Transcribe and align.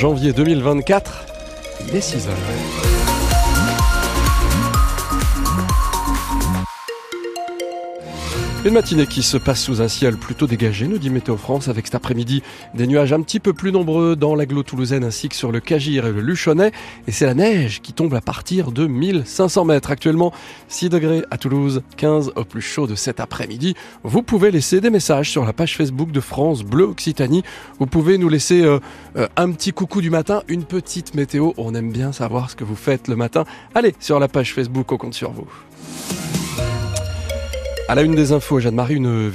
janvier 0.00 0.32
2024. 0.32 1.26
Il 1.86 1.94
est 1.94 2.00
6 2.00 2.26
heures. 2.28 3.09
Une 8.62 8.74
matinée 8.74 9.06
qui 9.06 9.22
se 9.22 9.38
passe 9.38 9.62
sous 9.62 9.80
un 9.80 9.88
ciel 9.88 10.18
plutôt 10.18 10.46
dégagé, 10.46 10.86
nous 10.86 10.98
dit 10.98 11.08
Météo 11.08 11.38
France, 11.38 11.68
avec 11.68 11.86
cet 11.86 11.94
après-midi 11.94 12.42
des 12.74 12.86
nuages 12.86 13.10
un 13.10 13.22
petit 13.22 13.40
peu 13.40 13.54
plus 13.54 13.72
nombreux 13.72 14.16
dans 14.16 14.34
l'agglo 14.34 14.62
toulousaine 14.62 15.02
ainsi 15.02 15.30
que 15.30 15.34
sur 15.34 15.50
le 15.50 15.60
Cagir 15.60 16.04
et 16.04 16.12
le 16.12 16.20
Luchonnet. 16.20 16.70
Et 17.08 17.12
c'est 17.12 17.24
la 17.24 17.32
neige 17.32 17.80
qui 17.80 17.94
tombe 17.94 18.12
à 18.12 18.20
partir 18.20 18.70
de 18.70 18.86
1500 18.86 19.64
mètres. 19.64 19.90
Actuellement, 19.90 20.30
6 20.68 20.90
degrés 20.90 21.24
à 21.30 21.38
Toulouse, 21.38 21.82
15 21.96 22.32
au 22.36 22.44
plus 22.44 22.60
chaud 22.60 22.86
de 22.86 22.96
cet 22.96 23.18
après-midi. 23.18 23.76
Vous 24.02 24.22
pouvez 24.22 24.50
laisser 24.50 24.82
des 24.82 24.90
messages 24.90 25.30
sur 25.30 25.46
la 25.46 25.54
page 25.54 25.78
Facebook 25.78 26.12
de 26.12 26.20
France 26.20 26.62
Bleu 26.62 26.84
Occitanie. 26.84 27.42
Vous 27.78 27.86
pouvez 27.86 28.18
nous 28.18 28.28
laisser 28.28 28.60
euh, 28.60 28.78
euh, 29.16 29.26
un 29.38 29.52
petit 29.52 29.72
coucou 29.72 30.02
du 30.02 30.10
matin, 30.10 30.42
une 30.48 30.64
petite 30.64 31.14
météo. 31.14 31.52
On 31.56 31.74
aime 31.74 31.90
bien 31.90 32.12
savoir 32.12 32.50
ce 32.50 32.56
que 32.56 32.64
vous 32.64 32.76
faites 32.76 33.08
le 33.08 33.16
matin. 33.16 33.46
Allez 33.74 33.94
sur 34.00 34.20
la 34.20 34.28
page 34.28 34.52
Facebook, 34.52 34.92
on 34.92 34.98
compte 34.98 35.14
sur 35.14 35.32
vous. 35.32 35.48
À 37.90 37.96
la 37.96 38.02
une 38.02 38.14
des 38.14 38.30
infos, 38.30 38.60
Jeanne-Marie, 38.60 38.94
une, 38.94 39.32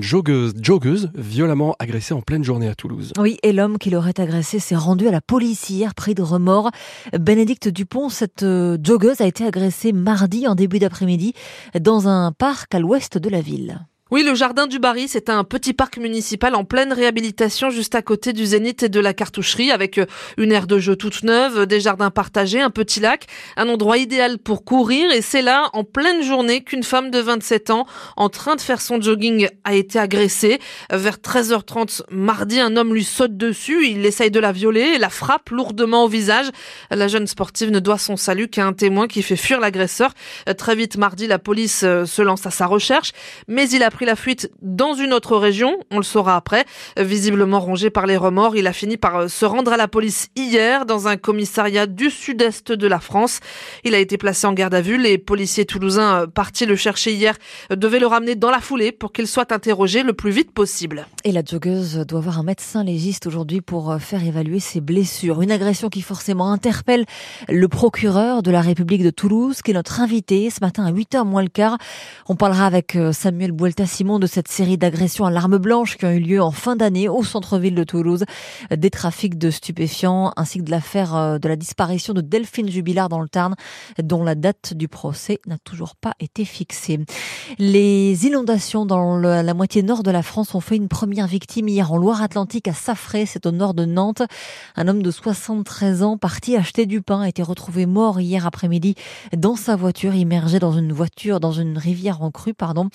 joggeuse, 0.00 0.54
joggeuse, 0.62 1.10
violemment 1.16 1.74
agressée 1.80 2.14
en 2.14 2.20
pleine 2.20 2.44
journée 2.44 2.68
à 2.68 2.76
Toulouse. 2.76 3.12
Oui, 3.18 3.38
et 3.42 3.52
l'homme 3.52 3.78
qui 3.78 3.90
l'aurait 3.90 4.20
agressée 4.20 4.60
s'est 4.60 4.76
rendu 4.76 5.08
à 5.08 5.10
la 5.10 5.20
police 5.20 5.68
hier, 5.70 5.92
pris 5.96 6.14
de 6.14 6.22
remords. 6.22 6.70
Bénédicte 7.18 7.66
Dupont, 7.66 8.08
cette 8.08 8.44
euh, 8.44 8.78
joggeuse 8.80 9.20
a 9.20 9.26
été 9.26 9.44
agressée 9.44 9.90
mardi 9.92 10.46
en 10.46 10.54
début 10.54 10.78
d'après-midi 10.78 11.32
dans 11.80 12.06
un 12.06 12.30
parc 12.30 12.72
à 12.76 12.78
l'ouest 12.78 13.18
de 13.18 13.28
la 13.28 13.40
ville. 13.40 13.80
Oui, 14.12 14.24
le 14.24 14.34
jardin 14.34 14.66
du 14.66 14.80
Barry, 14.80 15.06
c'est 15.06 15.30
un 15.30 15.44
petit 15.44 15.72
parc 15.72 15.96
municipal 15.96 16.56
en 16.56 16.64
pleine 16.64 16.92
réhabilitation 16.92 17.70
juste 17.70 17.94
à 17.94 18.02
côté 18.02 18.32
du 18.32 18.44
Zénith 18.44 18.82
et 18.82 18.88
de 18.88 18.98
la 18.98 19.14
cartoucherie 19.14 19.70
avec 19.70 19.98
euh, 19.98 20.06
une 20.36 20.50
aire 20.50 20.66
de 20.66 20.80
jeu 20.80 20.96
toute 20.96 21.22
neuve, 21.22 21.64
des 21.66 21.78
jardins 21.78 22.10
partagés, 22.10 22.60
un 22.60 22.70
petit 22.70 22.98
lac, 22.98 23.26
un 23.56 23.68
endroit 23.68 23.98
idéal 23.98 24.38
pour 24.38 24.64
courir 24.64 25.12
et 25.12 25.22
c'est 25.22 25.42
là, 25.42 25.70
en 25.74 25.84
pleine 25.84 26.24
journée, 26.24 26.64
qu'une 26.64 26.82
femme 26.82 27.12
de 27.12 27.20
27 27.20 27.70
ans, 27.70 27.86
en 28.16 28.28
train 28.28 28.56
de 28.56 28.60
faire 28.60 28.80
son 28.80 29.00
jogging, 29.00 29.46
a 29.62 29.74
été 29.74 30.00
agressée. 30.00 30.58
Vers 30.90 31.18
13h30 31.18 32.02
mardi, 32.10 32.58
un 32.58 32.76
homme 32.76 32.92
lui 32.92 33.04
saute 33.04 33.36
dessus, 33.36 33.86
il 33.86 34.04
essaye 34.04 34.32
de 34.32 34.40
la 34.40 34.50
violer 34.50 34.94
et 34.96 34.98
la 34.98 35.10
frappe 35.10 35.50
lourdement 35.50 36.02
au 36.02 36.08
visage. 36.08 36.46
La 36.90 37.06
jeune 37.06 37.28
sportive 37.28 37.70
ne 37.70 37.78
doit 37.78 37.98
son 37.98 38.16
salut 38.16 38.48
qu'à 38.48 38.66
un 38.66 38.72
témoin 38.72 39.06
qui 39.06 39.22
fait 39.22 39.36
fuir 39.36 39.60
l'agresseur. 39.60 40.14
Très 40.58 40.74
vite 40.74 40.96
mardi, 40.96 41.28
la 41.28 41.38
police 41.38 41.82
euh, 41.84 42.06
se 42.06 42.22
lance 42.22 42.44
à 42.44 42.50
sa 42.50 42.66
recherche, 42.66 43.12
mais 43.46 43.70
il 43.70 43.84
a 43.84 43.90
la 44.04 44.16
fuite 44.16 44.50
dans 44.62 44.94
une 44.94 45.12
autre 45.12 45.36
région, 45.36 45.76
on 45.90 45.96
le 45.98 46.02
saura 46.02 46.36
après. 46.36 46.64
Visiblement 46.96 47.60
rongé 47.60 47.90
par 47.90 48.06
les 48.06 48.16
remords, 48.16 48.56
il 48.56 48.66
a 48.66 48.72
fini 48.72 48.96
par 48.96 49.16
euh, 49.16 49.28
se 49.28 49.44
rendre 49.44 49.72
à 49.72 49.76
la 49.76 49.88
police 49.88 50.28
hier 50.36 50.86
dans 50.86 51.08
un 51.08 51.16
commissariat 51.16 51.86
du 51.86 52.10
sud-est 52.10 52.72
de 52.72 52.86
la 52.86 53.00
France. 53.00 53.40
Il 53.84 53.94
a 53.94 53.98
été 53.98 54.18
placé 54.18 54.46
en 54.46 54.52
garde 54.52 54.74
à 54.74 54.80
vue. 54.80 54.98
Les 54.98 55.18
policiers 55.18 55.64
toulousains 55.64 56.22
euh, 56.22 56.26
partis 56.26 56.66
le 56.66 56.76
chercher 56.76 57.12
hier 57.12 57.36
euh, 57.70 57.76
devaient 57.76 57.98
le 57.98 58.06
ramener 58.06 58.34
dans 58.36 58.50
la 58.50 58.60
foulée 58.60 58.92
pour 58.92 59.12
qu'il 59.12 59.26
soit 59.26 59.52
interrogé 59.52 60.02
le 60.02 60.12
plus 60.12 60.30
vite 60.30 60.52
possible. 60.52 61.06
Et 61.24 61.32
la 61.32 61.42
joggeuse 61.44 62.04
doit 62.06 62.20
voir 62.20 62.38
un 62.38 62.42
médecin 62.42 62.84
légiste 62.84 63.26
aujourd'hui 63.26 63.60
pour 63.60 63.96
faire 64.00 64.24
évaluer 64.24 64.60
ses 64.60 64.80
blessures. 64.80 65.42
Une 65.42 65.52
agression 65.52 65.88
qui 65.88 66.02
forcément 66.02 66.52
interpelle 66.52 67.04
le 67.48 67.68
procureur 67.68 68.42
de 68.42 68.50
la 68.50 68.60
République 68.60 69.02
de 69.02 69.10
Toulouse, 69.10 69.62
qui 69.62 69.70
est 69.70 69.74
notre 69.74 70.00
invité 70.00 70.50
ce 70.50 70.60
matin 70.60 70.84
à 70.84 70.92
8h 70.92 71.24
moins 71.24 71.42
le 71.42 71.48
quart. 71.48 71.78
On 72.28 72.36
parlera 72.36 72.66
avec 72.66 72.96
Samuel 73.12 73.52
Buelta 73.52 73.86
Simon 73.90 74.20
de 74.20 74.26
cette 74.26 74.46
série 74.48 74.78
d'agressions 74.78 75.26
à 75.26 75.30
l'arme 75.30 75.58
blanche 75.58 75.96
qui 75.96 76.06
ont 76.06 76.10
eu 76.10 76.20
lieu 76.20 76.40
en 76.40 76.52
fin 76.52 76.76
d'année 76.76 77.08
au 77.08 77.24
centre-ville 77.24 77.74
de 77.74 77.82
Toulouse, 77.82 78.24
des 78.74 78.90
trafics 78.90 79.36
de 79.36 79.50
stupéfiants 79.50 80.32
ainsi 80.36 80.58
que 80.58 80.64
de 80.64 80.70
l'affaire 80.70 81.16
euh, 81.16 81.38
de 81.38 81.48
la 81.48 81.56
disparition 81.56 82.14
de 82.14 82.20
Delphine 82.20 82.70
Jubilard 82.70 83.08
dans 83.08 83.20
le 83.20 83.28
Tarn, 83.28 83.56
dont 84.00 84.22
la 84.22 84.36
date 84.36 84.74
du 84.74 84.86
procès 84.86 85.40
n'a 85.46 85.58
toujours 85.58 85.96
pas 85.96 86.14
été 86.20 86.44
fixée. 86.44 87.00
Les 87.58 88.26
inondations 88.26 88.86
dans 88.86 89.16
la 89.16 89.54
moitié 89.54 89.82
nord 89.82 90.04
de 90.04 90.10
la 90.12 90.22
France 90.22 90.54
ont 90.54 90.60
fait 90.60 90.76
une 90.76 90.88
première 90.88 91.26
victime 91.26 91.68
hier 91.68 91.90
en 91.90 91.96
Loire-Atlantique 91.96 92.68
à 92.68 92.72
Safré, 92.72 93.26
c'est 93.26 93.44
au 93.46 93.50
nord 93.50 93.74
de 93.74 93.84
Nantes. 93.84 94.22
Un 94.76 94.86
homme 94.86 95.02
de 95.02 95.10
73 95.10 96.04
ans 96.04 96.16
parti 96.16 96.56
acheter 96.56 96.86
du 96.86 97.02
pain 97.02 97.22
a 97.22 97.28
été 97.28 97.42
retrouvé 97.42 97.86
mort 97.86 98.20
hier 98.20 98.46
après-midi 98.46 98.94
dans 99.36 99.56
sa 99.56 99.74
voiture, 99.74 100.14
immergé 100.14 100.60
dans 100.60 100.72
une 100.72 100.92
voiture, 100.92 101.40
dans 101.40 101.52
une 101.52 101.76
rivière 101.76 102.22
en 102.22 102.30
crue, 102.30 102.54
pardon. 102.54 102.88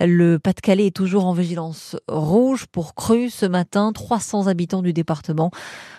Le 0.00 0.33
le 0.34 0.40
Pas-de-Calais 0.40 0.86
est 0.86 0.96
toujours 0.96 1.26
en 1.26 1.32
vigilance 1.32 1.96
rouge 2.08 2.66
pour 2.66 2.96
crue 2.96 3.30
ce 3.30 3.46
matin. 3.46 3.92
300 3.92 4.48
habitants 4.48 4.82
du 4.82 4.92
département 4.92 5.52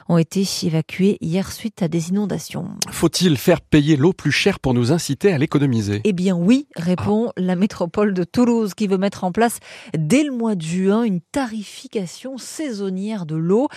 ont 0.09 0.17
été 0.17 0.45
évacués 0.63 1.17
hier 1.21 1.51
suite 1.53 1.81
à 1.81 1.87
des 1.87 2.09
inondations. 2.09 2.67
Faut-il 2.91 3.37
faire 3.37 3.61
payer 3.61 3.95
l'eau 3.95 4.11
plus 4.11 4.33
chère 4.33 4.59
pour 4.59 4.73
nous 4.73 4.91
inciter 4.91 5.31
à 5.31 5.37
l'économiser? 5.37 6.01
Eh 6.03 6.11
bien 6.11 6.35
oui, 6.35 6.67
répond 6.75 7.31
la 7.37 7.55
métropole 7.55 8.13
de 8.13 8.25
Toulouse 8.25 8.73
qui 8.73 8.87
veut 8.87 8.97
mettre 8.97 9.23
en 9.23 9.31
place 9.31 9.59
dès 9.97 10.23
le 10.23 10.31
mois 10.31 10.55
de 10.55 10.61
juin 10.61 11.03
une 11.03 11.21
tarification 11.21 12.37
saisonnière 12.37 13.25
de 13.25 13.35
l'eau. 13.35 13.69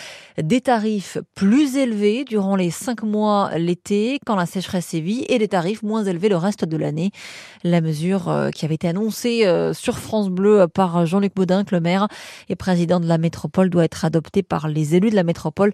Des 0.43 0.61
tarifs 0.61 1.19
plus 1.37 1.77
élevés 1.77 2.25
durant 2.25 2.57
les 2.57 2.71
cinq 2.71 3.05
mois 3.05 3.57
l'été 3.57 4.19
quand 4.27 4.35
la 4.35 4.47
sécheresse 4.47 4.87
sévit 4.87 5.25
et 5.29 5.39
des 5.39 5.49
tarifs 5.49 5.85
moins 5.85 6.03
élevés 6.03 6.29
le 6.29 6.37
reste 6.37 6.65
de 6.65 6.77
l'année. 6.77 7.13
La 7.63 7.81
mesure 7.81 8.29
euh, 8.29 8.51
qui 8.51 8.65
avait 8.65 8.75
été 8.75 8.89
annoncée 8.89 9.47
euh, 9.47 9.73
sur 9.73 9.99
France 9.99 10.29
Bleu 10.29 10.48
par 10.75 11.07
Jean-Luc 11.07 11.35
Baudin, 11.35 11.65
le 11.71 11.81
maire 11.81 12.09
et 12.49 12.57
président 12.57 13.01
de 13.01 13.07
la 13.07 13.19
métropole, 13.19 13.71
doit 13.71 13.85
être 13.85 14.05
adoptée 14.05 14.43
par 14.43 14.69
les 14.69 14.95
élus 14.95 15.11
de 15.11 15.17
la 15.17 15.25
métropole 15.25 15.73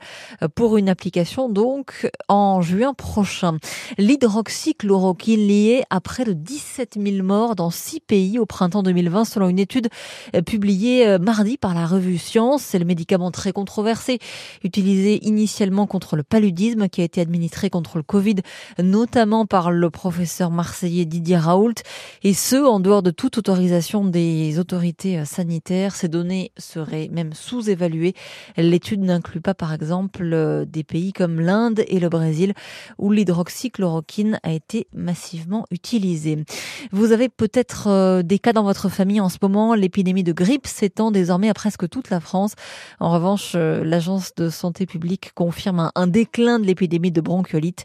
pour 0.55 0.77
une 0.77 0.89
application 0.89 1.49
donc 1.49 2.11
en 2.29 2.62
juin 2.62 2.95
prochain. 2.95 3.59
L'hydroxychloroquine 3.99 5.47
liée 5.47 5.85
à 5.91 6.01
près 6.01 6.25
de 6.25 6.33
17 6.33 6.99
000 7.01 7.25
morts 7.25 7.57
dans 7.57 7.71
six 7.71 8.01
pays 8.01 8.39
au 8.39 8.47
printemps 8.47 8.83
2020 8.83 9.25
selon 9.25 9.49
une 9.49 9.59
étude 9.59 9.89
euh, 10.35 10.43
publiée 10.43 11.06
euh, 11.06 11.19
mardi 11.19 11.56
par 11.56 11.75
la 11.75 11.87
revue 11.87 12.19
Science. 12.19 12.62
C'est 12.62 12.79
le 12.79 12.85
médicament 12.85 13.31
très 13.31 13.53
controversé 13.53 14.19
utilisé 14.62 15.25
initialement 15.27 15.87
contre 15.87 16.17
le 16.17 16.23
paludisme 16.23 16.89
qui 16.89 17.01
a 17.01 17.05
été 17.05 17.21
administré 17.21 17.71
contre 17.71 17.97
le 17.97 18.03
Covid 18.03 18.37
notamment 18.79 19.47
par 19.47 19.71
le 19.71 19.91
professeur 19.91 20.51
marseillais 20.51 21.05
Didier 21.05 21.37
Raoult 21.37 21.75
et 22.23 22.35
ce 22.35 22.56
en 22.56 22.81
dehors 22.81 23.03
de 23.03 23.11
toute 23.11 23.39
autorisation 23.39 24.05
des 24.05 24.59
autorités 24.59 24.63
euh, 24.72 25.25
sanitaires. 25.25 25.94
Ces 25.94 26.08
données 26.08 26.52
seraient 26.56 27.08
même 27.12 27.32
sous-évaluées. 27.32 28.14
L'étude 28.56 29.00
n'inclut 29.00 29.41
pas 29.41 29.54
par 29.54 29.72
exemple 29.72 30.22
euh, 30.22 30.64
des 30.64 30.84
pays 30.84 31.12
comme 31.12 31.41
l'Inde 31.41 31.82
et 31.88 32.00
le 32.00 32.08
Brésil 32.08 32.54
où 32.98 33.10
l'hydroxychloroquine 33.10 34.38
a 34.42 34.52
été 34.52 34.86
massivement 34.94 35.66
utilisée. 35.70 36.44
Vous 36.92 37.12
avez 37.12 37.28
peut-être 37.28 37.88
euh, 37.88 38.22
des 38.22 38.38
cas 38.38 38.52
dans 38.52 38.62
votre 38.62 38.88
famille 38.88 39.20
en 39.20 39.28
ce 39.28 39.38
moment. 39.42 39.75
L'épidémie 39.75 40.25
de 40.25 40.32
grippe 40.32 40.66
s'étend 40.66 41.10
désormais 41.10 41.48
à 41.48 41.54
presque 41.54 41.88
toute 41.88 42.10
la 42.10 42.20
France. 42.20 42.54
En 43.00 43.10
revanche, 43.10 43.54
l'Agence 43.54 44.34
de 44.36 44.48
santé 44.48 44.86
publique 44.86 45.32
confirme 45.34 45.91
un, 45.94 46.06
déclin 46.06 46.58
de 46.58 46.66
l'épidémie 46.66 47.10
de 47.10 47.20
bronchiolite 47.20 47.84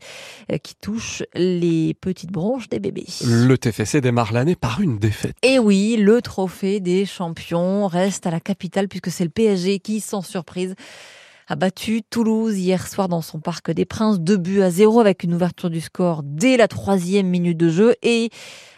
qui 0.63 0.75
touche 0.75 1.23
les 1.34 1.94
petites 1.94 2.31
bronches 2.31 2.69
des 2.69 2.79
bébés. 2.79 3.07
Le 3.25 3.57
TFC 3.57 4.01
démarre 4.01 4.34
l'année 4.34 4.56
par 4.56 4.81
une 4.81 5.00
défaite. 5.00 5.35
Et 5.44 5.59
oui, 5.59 5.97
le 5.97 6.22
trophée 6.22 6.69
des 6.78 7.07
champions. 7.07 7.88
Reste 7.88 8.28
à 8.28 8.31
la 8.31 8.40
capitale 8.40 8.88
puisque 8.88 9.09
c'est 9.09 9.24
le 9.24 9.31
PSG 9.31 9.80
qui, 9.80 10.00
sans 10.00 10.22
surprise, 10.22 10.75
a 11.47 11.56
battu 11.56 12.03
Toulouse 12.03 12.59
hier 12.59 12.88
soir 12.88 13.09
dans 13.09 13.22
son 13.22 13.40
Parc 13.40 13.72
des 13.72 13.85
Princes, 13.85 14.19
deux 14.19 14.38
buts 14.38 14.62
à 14.62 14.69
zéro 14.69 15.00
avec 15.00 15.24
une 15.24 15.34
ouverture 15.34 15.72
du 15.72 15.81
score 15.81 16.22
dès 16.24 16.58
la 16.58 16.68
troisième 16.68 17.28
minute 17.28 17.58
de 17.58 17.69
jeu. 17.69 17.96
Et 18.03 18.29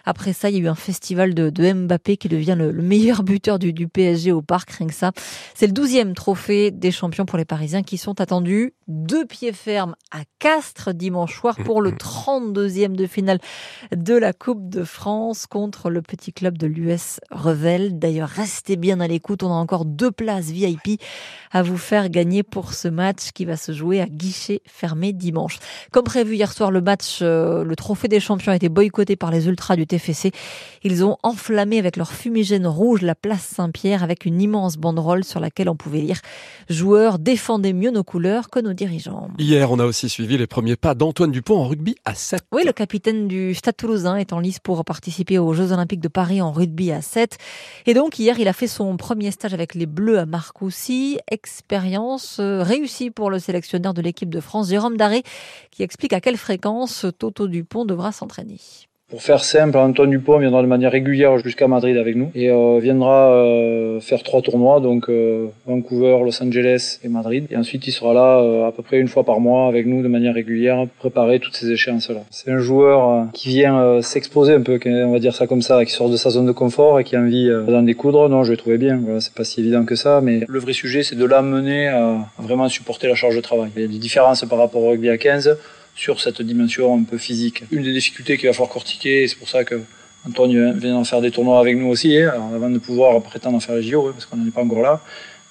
après 0.06 0.34
ça, 0.34 0.50
il 0.50 0.58
y 0.58 0.60
a 0.60 0.64
eu 0.64 0.68
un 0.68 0.76
festival 0.76 1.34
de, 1.34 1.50
de 1.50 1.74
Mbappé 1.74 2.18
qui 2.18 2.28
devient 2.28 2.56
le, 2.58 2.72
meilleur 2.74 3.24
buteur 3.24 3.60
du, 3.60 3.74
du, 3.74 3.88
PSG 3.88 4.32
au 4.32 4.42
parc, 4.42 4.72
rien 4.72 4.88
que 4.88 4.94
ça. 4.94 5.12
C'est 5.54 5.68
le 5.68 5.74
douzième 5.74 6.14
trophée 6.14 6.72
des 6.72 6.92
champions 6.92 7.26
pour 7.26 7.38
les 7.38 7.46
Parisiens 7.46 7.84
qui 7.84 7.98
sont 7.98 8.20
attendus 8.22 8.74
deux 8.88 9.26
pieds 9.26 9.54
fermes 9.54 9.96
à 10.12 10.20
Castres 10.40 10.94
dimanche 10.94 11.38
soir 11.38 11.56
pour 11.64 11.82
le 11.82 11.92
32e 11.92 12.96
de 12.96 13.08
finale 13.08 13.40
de 13.96 14.16
la 14.16 14.34
Coupe 14.34 14.70
de 14.70 14.84
France 14.84 15.46
contre 15.46 15.90
le 15.90 16.02
petit 16.02 16.34
club 16.34 16.58
de 16.58 16.68
l'US 16.68 17.20
Revel. 17.32 18.00
D'ailleurs, 18.00 18.30
restez 18.30 18.76
bien 18.76 19.00
à 19.00 19.08
l'écoute, 19.08 19.44
on 19.44 19.52
a 19.52 19.56
encore 19.56 19.86
deux 19.86 20.12
places 20.12 20.50
VIP 20.50 21.02
à 21.52 21.64
vous 21.64 21.78
faire 21.78 22.10
gagner 22.10 22.44
pour 22.44 22.74
ce 22.74 22.88
match 22.88 23.32
qui 23.34 23.46
va 23.46 23.56
se 23.56 23.72
jouer 23.72 24.02
à 24.02 24.08
guichet 24.08 24.62
fermé 24.66 25.14
dimanche. 25.14 25.60
Comme 25.92 26.04
prévu 26.04 26.36
hier 26.36 26.52
soir, 26.52 26.72
le 26.72 26.82
match, 26.82 27.20
euh, 27.22 27.64
le 27.64 27.76
trophée 27.76 28.08
des 28.08 28.20
champions 28.20 28.52
a 28.52 28.56
été 28.56 28.70
boycotté 28.70 29.16
par 29.16 29.32
les 29.32 29.48
ultras 29.48 29.76
du 29.76 29.88
TFC. 29.92 30.32
Ils 30.84 31.04
ont 31.04 31.18
enflammé 31.24 31.78
avec 31.78 31.98
leur 31.98 32.12
fumigène 32.12 32.66
rouge 32.66 33.02
la 33.02 33.16
place 33.16 33.44
Saint-Pierre 33.44 34.04
avec 34.04 34.26
une 34.26 34.42
immense 34.42 34.78
banderole 34.78 35.24
sur 35.24 35.40
laquelle 35.40 35.70
on 35.70 35.76
pouvait 35.76 36.02
lire 36.02 36.22
Joueurs, 36.70 37.20
défendez 37.20 37.74
mieux 37.74 37.92
nos 37.92 38.04
couleurs 38.04 38.50
que 38.50 38.60
nos 38.60 38.74
dirigeants. 38.74 39.30
Hier, 39.38 39.70
on 39.72 39.80
a 39.80 39.86
aussi 39.86 40.10
suivi 40.10 40.38
les 40.38 40.48
premiers 40.48 40.76
pas 40.76 40.96
d'Antoine 40.96 41.32
Dupont 41.32 41.58
en 41.58 41.68
rugby 41.68 41.96
à 42.06 42.16
7. 42.16 42.42
Oui, 42.52 42.64
le 42.66 42.72
capitaine 42.72 43.28
du 43.28 43.54
Stade 43.54 43.76
toulousain 43.78 44.16
est 44.16 44.34
en 44.34 44.40
lice 44.40 44.60
pour 44.60 44.84
participer 44.86 45.38
aux 45.38 45.54
Jeux 45.54 45.72
Olympiques 45.72 46.00
de 46.00 46.08
Paris 46.08 46.42
en 46.42 46.52
rugby 46.52 46.92
à 46.92 47.02
7. 47.02 47.38
Et 47.86 47.94
donc, 47.94 48.20
hier, 48.20 48.40
il 48.40 48.48
a 48.48 48.54
fait 48.54 48.68
son 48.68 48.96
premier 48.98 49.32
stage 49.32 49.54
avec 49.54 49.76
les 49.76 49.86
Bleus 49.86 50.20
à 50.20 50.26
Marcoussis. 50.26 51.20
Expérience 51.30 52.38
euh, 52.40 52.64
réussie 52.64 53.12
pour 53.12 53.30
le 53.30 53.40
sélectionneur 53.40 53.94
de 53.94 54.02
l'équipe 54.02 54.30
de 54.30 54.40
France, 54.40 54.70
Jérôme 54.70 54.98
Daré, 54.98 55.24
qui 55.72 55.84
explique 55.84 56.14
à 56.14 56.22
quelle 56.22 56.38
fréquence 56.38 57.06
Toto 57.18 57.48
Dupont 57.48 57.86
devra 57.86 58.12
s'entraîner. 58.12 58.60
Pour 59.12 59.22
faire 59.22 59.44
simple, 59.44 59.78
Antoine 59.78 60.10
Dupont 60.10 60.40
viendra 60.40 60.62
de 60.62 60.68
manière 60.68 60.94
régulière 60.94 61.38
jusqu'à 61.38 61.68
Madrid 61.68 61.98
avec 61.98 62.16
nous 62.16 62.32
et 62.34 62.50
euh, 62.50 62.80
viendra 62.82 63.34
euh, 63.34 64.00
faire 64.00 64.24
trois 64.24 64.42
tournois, 64.42 64.80
donc 64.80 65.10
euh, 65.10 65.48
Vancouver, 65.68 66.20
Los 66.24 66.42
Angeles 66.42 67.00
et 67.04 67.10
Madrid. 67.10 67.46
Et 67.52 67.58
ensuite, 67.58 67.86
il 67.88 67.92
sera 67.92 68.14
là 68.14 68.40
euh, 68.40 68.70
à 68.70 68.72
peu 68.72 68.84
près 68.84 69.00
une 69.00 69.10
fois 69.10 69.26
par 69.26 69.42
mois 69.42 69.68
avec 69.68 69.86
nous 69.86 70.02
de 70.02 70.08
manière 70.08 70.34
régulière, 70.34 70.86
préparer 71.00 71.42
toutes 71.42 71.58
ces 71.58 71.70
échéances-là. 71.72 72.22
C'est 72.30 72.52
un 72.52 72.60
joueur 72.60 73.10
euh, 73.10 73.24
qui 73.34 73.50
vient 73.50 74.02
s'exposer 74.02 74.54
un 74.54 74.62
peu, 74.62 74.80
on 74.86 75.12
va 75.12 75.20
dire 75.20 75.36
ça 75.36 75.46
comme 75.46 75.62
ça, 75.62 75.84
qui 75.84 75.92
sort 75.92 76.10
de 76.10 76.16
sa 76.16 76.30
zone 76.30 76.46
de 76.46 76.54
confort 76.54 77.02
et 77.02 77.04
qui 77.04 77.18
a 77.18 77.20
envie 77.20 77.50
d'en 77.68 77.84
découdre. 77.84 78.30
Non, 78.30 78.46
je 78.46 78.52
l'ai 78.52 78.58
trouvé 78.58 78.78
bien. 78.78 78.98
Voilà, 79.04 79.20
c'est 79.20 79.34
pas 79.34 79.44
si 79.44 79.60
évident 79.60 79.84
que 79.84 79.96
ça, 79.96 80.22
mais 80.22 80.46
le 80.48 80.60
vrai 80.60 80.72
sujet, 80.72 81.04
c'est 81.04 81.18
de 81.18 81.26
l'amener 81.26 81.90
à 81.90 82.16
vraiment 82.40 82.70
supporter 82.70 83.10
la 83.10 83.16
charge 83.16 83.36
de 83.36 83.42
travail. 83.42 83.72
Il 83.76 83.82
y 83.82 83.86
a 83.86 83.90
des 83.90 84.00
différences 84.00 84.46
par 84.46 84.58
rapport 84.58 84.82
au 84.82 84.92
rugby 84.92 85.10
à 85.10 85.18
15 85.18 85.58
sur 85.96 86.20
cette 86.22 86.42
dimension 86.42 86.96
un 86.98 87.04
peu 87.04 87.18
physique. 87.18 87.64
Une 87.72 87.84
des 87.84 87.94
difficultés 87.94 88.38
qu'il 88.38 88.48
va 88.48 88.54
falloir 88.54 88.70
cortiquer, 88.70 89.28
c'est 89.28 89.38
pour 89.38 89.50
ça 89.50 89.64
que 89.64 89.82
Antoine 90.28 90.78
vient 90.78 90.96
en 90.96 91.04
faire 91.04 91.22
des 91.22 91.32
tournois 91.32 91.60
avec 91.60 91.76
nous 91.78 91.88
aussi, 91.88 92.18
hein, 92.18 92.34
avant 92.54 92.70
de 92.70 92.78
pouvoir 92.78 93.22
prétendre 93.22 93.58
en 93.58 93.60
faire 93.60 93.76
les 93.76 93.84
JO, 93.84 94.08
hein, 94.08 94.12
parce 94.14 94.26
qu'on 94.26 94.38
n'en 94.38 94.48
est 94.48 94.52
pas 94.52 94.64
encore 94.64 94.82
là. 94.82 95.02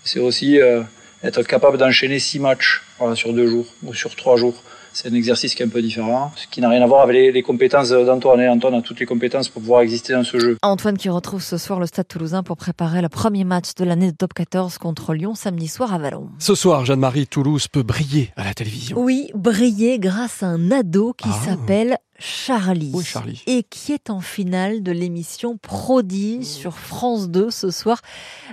C'est 0.05 0.21
aussi 0.21 0.61
euh, 0.61 0.83
être 1.23 1.43
capable 1.43 1.77
d'enchaîner 1.77 2.19
six 2.19 2.39
matchs 2.39 2.83
voilà, 2.99 3.15
sur 3.15 3.33
deux 3.33 3.47
jours 3.47 3.67
ou 3.83 3.95
sur 3.95 4.15
trois 4.15 4.37
jours 4.37 4.63
c'est 4.93 5.09
un 5.11 5.15
exercice 5.15 5.55
qui 5.55 5.63
est 5.63 5.67
un 5.67 5.69
peu 5.69 5.83
différent, 5.83 6.33
ce 6.37 6.47
qui 6.47 6.61
n'a 6.61 6.69
rien 6.69 6.83
à 6.83 6.87
voir 6.87 7.03
avec 7.03 7.15
les, 7.15 7.33
les 7.33 7.43
compétences 7.43 7.91
d'Antoine. 7.91 8.41
Antoine 8.49 8.75
a 8.75 8.83
toutes 8.83 9.01
les 9.01 9.07
compétences 9.07 9.49
pour 9.49 9.63
pouvoir 9.63 9.83
exister 9.83 10.13
dans 10.13 10.25
ce 10.25 10.39
jeu. 10.39 10.57
Antoine 10.63 10.97
qui 10.99 11.09
retrouve 11.09 11.43
ce 11.43 11.59
soir 11.59 11.81
le 11.81 11.87
Stade 11.87 12.09
toulousain 12.09 12.43
pour 12.43 12.57
préparer 12.57 13.01
le 13.03 13.09
premier 13.09 13.45
match 13.45 13.75
de 13.77 13.85
l'année 13.85 14.11
de 14.13 14.17
top 14.17 14.35
14 14.35 14.79
contre 14.79 15.15
Lyon 15.15 15.35
samedi 15.35 15.69
soir 15.69 15.93
à 15.95 15.99
Vallon. 15.99 16.29
Ce 16.39 16.55
soir, 16.55 16.85
Jeanne-Marie, 16.85 17.27
Toulouse 17.27 17.69
peut 17.69 17.83
briller 17.83 18.33
à 18.37 18.45
la 18.45 18.55
télévision. 18.55 18.99
Oui, 19.01 19.31
briller 19.35 19.99
grâce 19.99 20.43
à 20.43 20.47
un 20.47 20.71
ado 20.71 21.13
qui 21.17 21.29
Ah. 21.31 21.45
s'appelle 21.47 21.97
Charlie, 22.21 22.91
Oui, 22.95 23.03
Charlie. 23.03 23.43
et 23.47 23.63
qui 23.63 23.93
est 23.93 24.11
en 24.11 24.21
finale 24.21 24.83
de 24.83 24.93
l'émission 24.93 25.57
Prodige 25.57 26.45
sur 26.45 26.79
France 26.79 27.31
2 27.31 27.51
ce 27.51 27.71
soir 27.71 28.03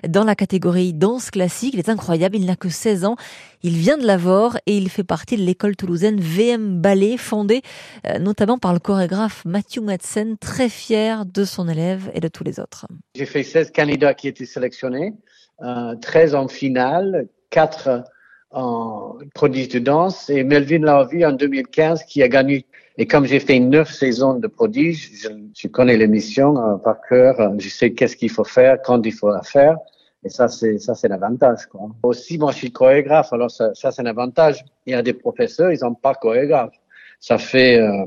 dans 0.08 0.24
la 0.24 0.36
catégorie 0.36 0.94
danse 0.94 1.30
classique. 1.32 1.74
Il 1.74 1.80
est 1.80 1.90
incroyable, 1.90 2.38
il 2.38 2.46
n'a 2.46 2.56
que 2.56 2.70
16 2.70 3.04
ans, 3.06 3.18
il 3.64 3.76
vient 3.76 3.98
de 3.98 4.06
l'Avor 4.08 4.58
et 4.66 4.78
il 4.78 4.90
fait 4.90 5.04
partie 5.04 5.36
de 5.36 5.42
l'école 5.44 5.76
toulousaine 5.76 6.20
VM 6.22 6.80
Ballet 6.80 7.18
fondée 7.18 7.62
euh, 8.08 8.20
notamment 8.20 8.58
par 8.58 8.72
le 8.74 8.80
chorégraphe 8.80 9.44
Mathieu 9.46 9.82
Madsen, 9.82 10.38
très 10.38 10.70
fier 10.70 11.26
de 11.26 11.44
son 11.44 11.68
élève 11.68 12.10
et 12.14 12.22
de 12.22 12.30
tous 12.30 12.46
les 12.46 12.60
autres. 12.62 12.88
J'ai 13.16 13.26
fait 13.26 13.44
16 13.44 13.72
candidats 13.76 14.14
qui 14.14 14.30
étaient 14.30 14.46
sélectionnés, 14.46 15.14
euh, 15.62 15.96
13 16.02 16.36
en 16.36 16.48
finale, 16.48 17.28
4 17.50 18.04
en 18.52 19.18
prodige 19.34 19.70
de 19.70 19.80
danse 19.80 20.30
et 20.30 20.44
Melvin 20.44 20.80
Larvie 20.80 21.26
en 21.26 21.34
2015 21.34 22.04
qui 22.04 22.24
a 22.24 22.28
gagné. 22.28 22.66
Et 22.98 23.06
comme 23.06 23.26
j'ai 23.26 23.40
fait 23.40 23.60
9 23.60 23.92
saisons 23.92 24.36
de 24.36 24.48
prodige, 24.48 25.12
je, 25.56 25.68
connais 25.68 25.98
l'émission 25.98 26.58
euh, 26.58 26.78
par 26.78 27.02
cœur, 27.08 27.40
euh, 27.40 27.50
je 27.60 27.70
sais 27.70 27.92
qu'est-ce 27.94 28.16
qu'il 28.16 28.32
faut 28.32 28.44
faire, 28.44 28.82
quand 28.84 29.06
il 29.06 29.14
faut 29.14 29.30
la 29.30 29.44
faire. 29.44 29.78
Et 30.24 30.30
ça, 30.30 30.48
c'est 30.48 30.80
ça, 30.80 30.96
c'est 30.96 31.08
l'avantage. 31.08 31.68
Quoi. 31.68 31.90
Aussi, 32.04 32.38
moi, 32.38 32.52
je 32.52 32.58
suis 32.58 32.72
chorégraphe, 32.72 33.32
alors 33.34 33.52
ça, 33.52 33.74
ça 33.76 33.92
c'est 33.92 34.02
un 34.02 34.08
avantage. 34.08 34.66
Il 34.86 34.94
y 34.94 34.96
a 34.96 35.04
des 35.04 35.14
professeurs, 35.14 35.72
ils 35.72 35.80
n'ont 35.84 35.94
pas 35.94 36.16
chorégraphe. 36.16 36.74
Ça 37.20 37.38
fait 37.38 37.80
euh, 37.80 38.06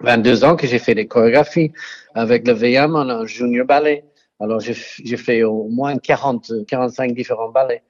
22 0.00 0.44
ans 0.44 0.56
que 0.56 0.66
j'ai 0.66 0.78
fait 0.78 0.94
des 0.94 1.06
chorégraphies 1.06 1.72
avec 2.14 2.46
le 2.46 2.52
VM 2.52 2.96
en 2.96 3.26
junior 3.26 3.66
ballet. 3.66 4.04
Alors, 4.38 4.60
j'ai 4.60 5.16
fait 5.16 5.42
au 5.42 5.68
moins 5.68 5.96
40, 5.98 6.66
45 6.66 7.14
différents 7.14 7.50
ballets. 7.50 7.82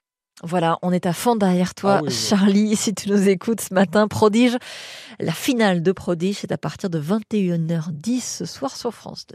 Voilà, 0.43 0.79
on 0.83 0.93
est 0.93 1.07
à 1.07 1.13
fond 1.13 1.37
derrière 1.37 1.75
toi, 1.75 1.97
Ah 1.99 2.01
oui, 2.03 2.09
oui. 2.09 2.15
Charlie, 2.15 2.77
si 2.81 2.95
tu 2.95 3.11
nous 3.11 3.29
écoutes 3.29 3.61
ce 3.61 3.75
matin. 3.75 4.09
Prodige, 4.09 4.57
la 5.19 5.33
finale 5.33 5.83
de 5.83 5.93
Prodige, 5.93 6.39
c'est 6.41 6.53
à 6.53 6.59
partir 6.59 6.89
de 6.91 7.01
21h10 7.01 8.21
ce 8.21 8.45
soir 8.47 8.77
sur 8.77 8.93
France 8.95 9.27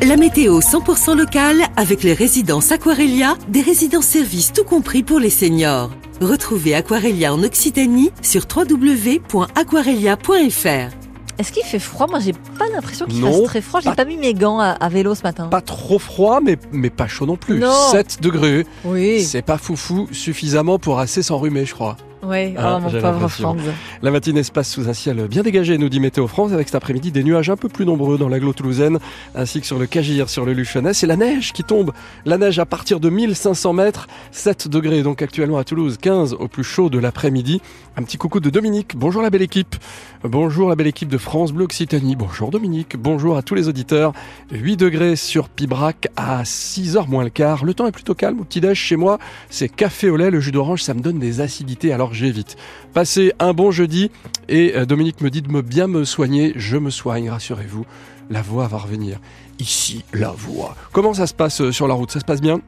2. 0.00 0.06
La 0.06 0.16
météo 0.16 0.60
100% 0.60 1.16
locale 1.16 1.62
avec 1.76 2.02
les 2.02 2.12
résidences 2.12 2.72
Aquarelia, 2.72 3.36
des 3.48 3.62
résidences 3.62 4.06
services 4.06 4.52
tout 4.52 4.64
compris 4.64 5.02
pour 5.02 5.18
les 5.18 5.30
seniors. 5.30 5.90
Retrouvez 6.20 6.74
Aquarelia 6.74 7.32
en 7.32 7.42
Occitanie 7.42 8.10
sur 8.22 8.42
www.aquarelia.fr. 8.54 11.09
Est-ce 11.40 11.52
qu'il 11.52 11.64
fait 11.64 11.78
froid? 11.78 12.06
Moi, 12.06 12.20
j'ai 12.20 12.34
pas 12.34 12.66
l'impression 12.70 13.06
qu'il 13.06 13.22
fasse 13.22 13.42
très 13.44 13.60
froid. 13.62 13.80
J'ai 13.80 13.88
pas- 13.88 13.96
pas 13.96 14.04
mis 14.04 14.18
mes 14.18 14.34
gants 14.34 14.60
à, 14.60 14.66
à 14.72 14.88
vélo 14.90 15.14
ce 15.14 15.22
matin. 15.22 15.46
Pas 15.46 15.62
trop 15.62 15.98
froid, 15.98 16.40
mais, 16.42 16.58
mais 16.70 16.90
pas 16.90 17.08
chaud 17.08 17.24
non 17.24 17.36
plus. 17.36 17.58
Non. 17.58 17.72
7 17.92 18.18
degrés. 18.20 18.66
Oui, 18.84 19.22
C'est 19.22 19.40
pas 19.40 19.56
foufou, 19.56 20.06
suffisamment 20.12 20.78
pour 20.78 20.98
assez 20.98 21.22
s'enrhumer, 21.22 21.64
je 21.64 21.72
crois. 21.72 21.96
Oui. 22.22 22.54
Ah, 22.56 22.76
oh, 22.76 22.80
mon 22.80 22.90
pauvre. 22.90 23.28
Franz. 23.28 23.62
La 24.02 24.10
matinée 24.10 24.42
se 24.42 24.52
passe 24.52 24.70
sous 24.70 24.88
un 24.88 24.92
ciel 24.92 25.26
bien 25.28 25.42
dégagé, 25.42 25.78
nous 25.78 25.88
dit 25.88 26.00
Météo 26.00 26.26
France, 26.26 26.52
avec 26.52 26.68
cet 26.68 26.74
après-midi 26.74 27.12
des 27.12 27.24
nuages 27.24 27.50
un 27.50 27.56
peu 27.56 27.68
plus 27.68 27.86
nombreux 27.86 28.18
dans 28.18 28.28
l'agglo 28.28 28.52
toulousaine, 28.52 28.98
ainsi 29.34 29.60
que 29.60 29.66
sur 29.66 29.78
le 29.78 29.86
Cagir, 29.86 30.28
sur 30.28 30.44
le 30.44 30.52
Luchonnet. 30.52 30.94
C'est 30.94 31.06
la 31.06 31.16
neige 31.16 31.52
qui 31.52 31.64
tombe. 31.64 31.92
La 32.24 32.38
neige 32.38 32.58
à 32.58 32.66
partir 32.66 33.00
de 33.00 33.08
1500 33.08 33.72
mètres, 33.72 34.08
7 34.32 34.68
degrés 34.68 35.02
donc 35.02 35.22
actuellement 35.22 35.58
à 35.58 35.64
Toulouse, 35.64 35.98
15 36.00 36.34
au 36.34 36.48
plus 36.48 36.64
chaud 36.64 36.90
de 36.90 36.98
l'après-midi. 36.98 37.60
Un 37.96 38.02
petit 38.02 38.16
coucou 38.16 38.40
de 38.40 38.50
Dominique. 38.50 38.96
Bonjour 38.96 39.22
la 39.22 39.30
belle 39.30 39.42
équipe. 39.42 39.76
Bonjour 40.22 40.68
la 40.68 40.76
belle 40.76 40.86
équipe 40.86 41.08
de 41.08 41.18
France 41.18 41.52
Bleu 41.52 41.64
Occitanie. 41.64 42.16
Bonjour 42.16 42.50
Dominique. 42.50 42.96
Bonjour 42.96 43.36
à 43.36 43.42
tous 43.42 43.54
les 43.54 43.68
auditeurs. 43.68 44.12
8 44.52 44.76
degrés 44.76 45.16
sur 45.16 45.48
Pibrac 45.48 46.08
à 46.16 46.42
6h 46.42 47.08
moins 47.08 47.24
le 47.24 47.30
quart. 47.30 47.64
Le 47.64 47.74
temps 47.74 47.86
est 47.86 47.92
plutôt 47.92 48.14
calme 48.14 48.40
au 48.40 48.44
petit-déj 48.44 48.78
chez 48.78 48.96
moi. 48.96 49.18
C'est 49.48 49.68
café 49.68 50.08
au 50.08 50.16
lait. 50.16 50.30
Le 50.30 50.40
jus 50.40 50.52
d'orange, 50.52 50.82
ça 50.82 50.94
me 50.94 51.00
donne 51.00 51.18
des 51.18 51.40
acidités, 51.40 51.92
alors 51.92 52.09
j'évite. 52.12 52.56
Passez 52.92 53.32
un 53.38 53.52
bon 53.52 53.70
jeudi 53.70 54.10
et 54.48 54.76
euh, 54.76 54.86
Dominique 54.86 55.20
me 55.20 55.30
dit 55.30 55.42
de 55.42 55.50
me 55.50 55.62
bien 55.62 55.86
me 55.86 56.04
soigner. 56.04 56.52
Je 56.56 56.76
me 56.76 56.90
soigne, 56.90 57.30
rassurez-vous. 57.30 57.86
La 58.30 58.42
voix 58.42 58.68
va 58.68 58.78
revenir. 58.78 59.18
Ici, 59.58 60.04
la 60.12 60.30
voix. 60.30 60.76
Comment 60.92 61.14
ça 61.14 61.26
se 61.26 61.34
passe 61.34 61.60
euh, 61.60 61.72
sur 61.72 61.88
la 61.88 61.94
route? 61.94 62.10
Ça 62.10 62.20
se 62.20 62.24
passe 62.24 62.40
bien? 62.40 62.60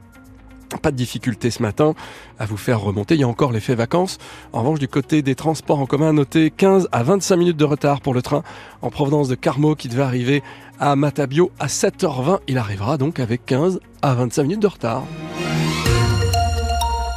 Pas 0.81 0.91
de 0.91 0.97
difficulté 0.97 1.51
ce 1.51 1.63
matin 1.63 1.95
à 2.39 2.47
vous 2.47 2.57
faire 2.57 2.81
remonter. 2.81 3.15
Il 3.15 3.21
y 3.21 3.25
a 3.25 3.29
encore 3.29 3.53
l'effet 3.53 3.75
vacances. 3.75 4.19
En 4.53 4.61
revanche, 4.61 4.79
du 4.79 4.89
côté 4.89 5.23
des 5.23 5.35
transports 5.35 5.79
en 5.79 5.87
commun, 5.87 6.13
notez 6.13 6.51
15 6.51 6.89
à 6.93 7.03
25 7.03 7.37
minutes 7.37 7.57
de 7.57 7.65
retard 7.65 8.01
pour 8.01 8.15
le 8.15 8.23
train 8.23 8.43
en 8.81 8.91
provenance 8.91 9.29
de 9.29 9.35
Carmo 9.35 9.75
qui 9.75 9.89
devait 9.89 10.03
arriver 10.03 10.43
à 10.81 10.97
Matabio 10.97 11.53
à 11.61 11.67
7h20. 11.67 12.41
Il 12.49 12.59
arrivera 12.59 12.97
donc 12.97 13.21
avec 13.21 13.45
15 13.45 13.81
à 14.01 14.15
25 14.15 14.43
minutes 14.45 14.63
de 14.63 14.67
retard. 14.67 15.05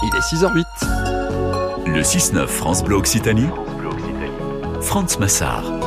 Il 0.03 0.15
est 0.15 0.19
6h08. 0.19 1.14
Le 1.85 2.01
6-9 2.01 2.47
France 2.47 2.83
Bleu 2.83 2.95
Occitanie. 2.95 3.47
Franz 4.81 5.19
Massard. 5.19 5.84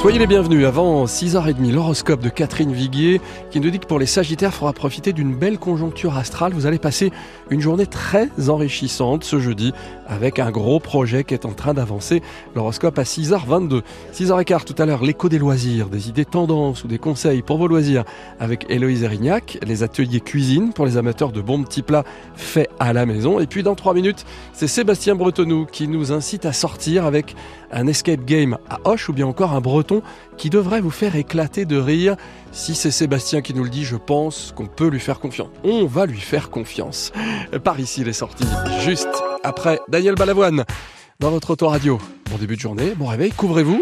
Soyez 0.00 0.18
les 0.18 0.26
bienvenus 0.26 0.64
avant 0.64 1.04
6h30, 1.04 1.70
l'horoscope 1.70 2.22
de 2.22 2.30
Catherine 2.30 2.72
Viguier 2.72 3.20
qui 3.50 3.60
nous 3.60 3.68
dit 3.68 3.78
que 3.78 3.86
pour 3.86 3.98
les 3.98 4.06
Sagittaires, 4.06 4.48
il 4.54 4.56
faudra 4.56 4.72
profiter 4.72 5.12
d'une 5.12 5.34
belle 5.34 5.58
conjoncture 5.58 6.16
astrale. 6.16 6.54
Vous 6.54 6.64
allez 6.64 6.78
passer 6.78 7.12
une 7.50 7.60
journée 7.60 7.84
très 7.84 8.30
enrichissante 8.48 9.24
ce 9.24 9.38
jeudi 9.40 9.74
avec 10.08 10.38
un 10.38 10.50
gros 10.50 10.80
projet 10.80 11.22
qui 11.22 11.34
est 11.34 11.44
en 11.44 11.52
train 11.52 11.74
d'avancer. 11.74 12.22
L'horoscope 12.54 12.98
à 12.98 13.02
6h22. 13.02 13.82
6h15 14.14 14.64
tout 14.64 14.82
à 14.82 14.86
l'heure, 14.86 15.04
l'écho 15.04 15.28
des 15.28 15.38
loisirs, 15.38 15.90
des 15.90 16.08
idées 16.08 16.24
tendances 16.24 16.82
ou 16.82 16.88
des 16.88 16.98
conseils 16.98 17.42
pour 17.42 17.58
vos 17.58 17.68
loisirs 17.68 18.04
avec 18.38 18.64
Héloïse 18.70 19.02
Erignac, 19.02 19.58
les 19.66 19.82
ateliers 19.82 20.20
cuisine 20.20 20.72
pour 20.72 20.86
les 20.86 20.96
amateurs 20.96 21.30
de 21.30 21.42
bons 21.42 21.62
petits 21.62 21.82
plats 21.82 22.04
faits 22.36 22.70
à 22.78 22.94
la 22.94 23.04
maison. 23.04 23.38
Et 23.38 23.46
puis 23.46 23.62
dans 23.62 23.74
3 23.74 23.92
minutes, 23.92 24.24
c'est 24.54 24.66
Sébastien 24.66 25.14
Bretonneau 25.14 25.66
qui 25.66 25.88
nous 25.88 26.10
incite 26.10 26.46
à 26.46 26.54
sortir 26.54 27.04
avec 27.04 27.36
un 27.70 27.86
escape 27.86 28.24
game 28.24 28.56
à 28.70 28.78
Hoche 28.84 29.10
ou 29.10 29.12
bien 29.12 29.26
encore 29.26 29.52
un 29.52 29.60
breton 29.60 29.89
qui 30.36 30.50
devrait 30.50 30.80
vous 30.80 30.90
faire 30.90 31.16
éclater 31.16 31.64
de 31.64 31.76
rire. 31.76 32.16
Si 32.52 32.74
c'est 32.74 32.90
Sébastien 32.90 33.42
qui 33.42 33.54
nous 33.54 33.64
le 33.64 33.70
dit, 33.70 33.84
je 33.84 33.96
pense 33.96 34.52
qu'on 34.56 34.66
peut 34.66 34.88
lui 34.88 35.00
faire 35.00 35.20
confiance. 35.20 35.48
On 35.64 35.86
va 35.86 36.06
lui 36.06 36.20
faire 36.20 36.50
confiance. 36.50 37.12
Par 37.64 37.78
ici 37.80 38.04
les 38.04 38.12
sorties, 38.12 38.48
juste 38.80 39.08
après 39.44 39.80
Daniel 39.88 40.14
Balavoine 40.14 40.64
dans 41.18 41.30
votre 41.30 41.50
autoradio. 41.50 41.98
Bon 42.30 42.36
début 42.36 42.56
de 42.56 42.60
journée, 42.60 42.94
bon 42.96 43.06
réveil, 43.06 43.32
couvrez-vous, 43.32 43.80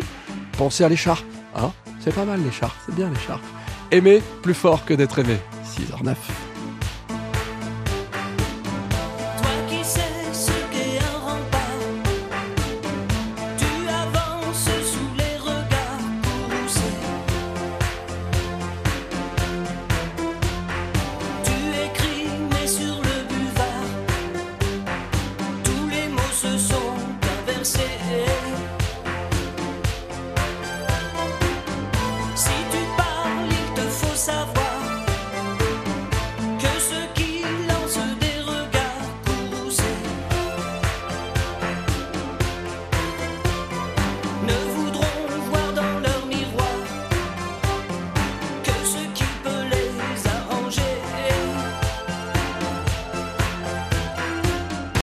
pensez 0.57 0.85
à 0.85 0.89
l'écharpe. 0.89 1.25
Hein 1.57 1.73
c'est 2.01 2.15
pas 2.15 2.25
mal 2.25 2.43
l'écharpe, 2.43 2.77
c'est 2.87 2.95
bien 2.95 3.11
l'écharpe. 3.11 3.43
Aimer 3.91 4.23
plus 4.43 4.55
fort 4.55 4.85
que 4.85 4.95
d'être 4.95 5.19
aimé. 5.19 5.37
6h09. 5.65 6.15